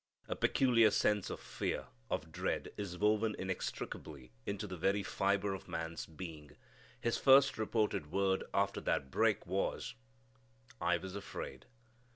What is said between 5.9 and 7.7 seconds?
being. His first